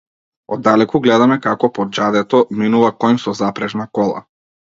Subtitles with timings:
[0.55, 4.27] Оддалеку гледаме како по џадето минува коњ со запрежна кола.